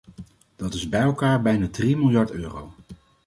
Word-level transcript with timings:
Dat 0.55 0.73
is 0.73 0.89
bij 0.89 1.01
elkaar 1.01 1.41
bijna 1.41 1.69
drie 1.69 1.97
miljard 1.97 2.31
euro. 2.31 2.73